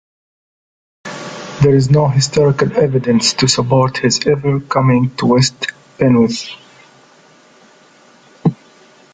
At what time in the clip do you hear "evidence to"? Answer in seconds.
2.75-3.47